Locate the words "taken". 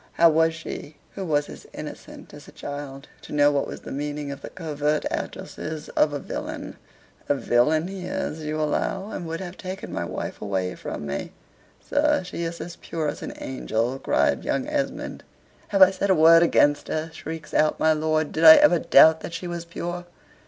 9.57-9.93